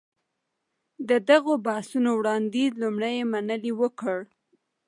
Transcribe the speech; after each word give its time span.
د 1.09 1.11
دغو 1.29 1.53
بحثو 1.65 1.97
وړانديز 2.19 2.71
لومړی 2.83 3.15
منلي 3.31 3.73
وکړ. 3.81 4.19